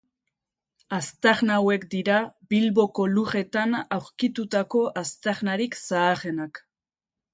Aztarna 0.95 1.57
hauek 1.57 1.83
dira 1.91 2.15
Bilboko 2.55 3.05
lurretan 3.11 3.77
aurkitutako 3.99 4.83
aztarnarik 5.03 5.79
zaharrenak. 5.85 6.65